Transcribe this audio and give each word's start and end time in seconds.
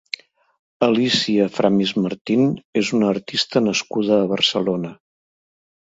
Alícia 0.85 1.45
Framis 1.57 1.93
Martín 2.05 2.43
és 2.83 2.91
una 3.01 3.11
artista 3.17 3.65
nascuda 3.69 4.19
a 4.23 4.29
Barcelona. 4.37 4.95